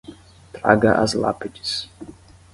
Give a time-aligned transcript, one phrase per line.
[0.53, 1.69] Traga as lápides